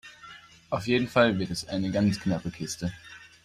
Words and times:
Auf 0.71 0.87
jeden 0.87 1.07
Fall 1.07 1.37
wird 1.37 1.51
es 1.51 1.67
eine 1.67 1.91
ganz 1.91 2.19
knappe 2.19 2.49
Kiste. 2.49 2.91